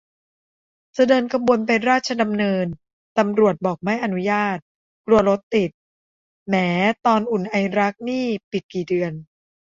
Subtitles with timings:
[0.97, 2.65] จะเดินขบวนไปราชดำเนิน
[3.17, 4.57] ตำรวจบอกไม่อนุญาต
[5.05, 5.71] กลัวรถติด
[6.47, 6.67] แหม่
[7.05, 9.13] ตอน อุ่นไอรัก นี่ปิดกี่เดือน